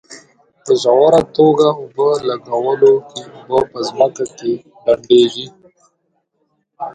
په 0.63 0.71
ژوره 0.81 1.21
توګه 1.37 1.67
اوبه 1.81 2.09
لګولو 2.29 2.93
کې 3.09 3.21
اوبه 3.33 3.59
په 3.71 3.79
ځمکه 3.87 4.25
کې 4.37 4.53
ډنډېږي. 4.83 5.47